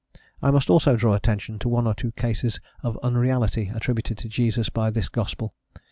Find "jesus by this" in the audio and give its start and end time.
4.29-5.09